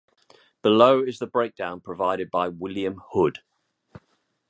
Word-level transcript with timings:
Below 0.63 1.03
is 1.03 1.19
the 1.19 1.27
breakdown 1.27 1.79
provided 1.79 2.31
by 2.31 2.47
William 2.47 3.03
Hood. 3.11 3.41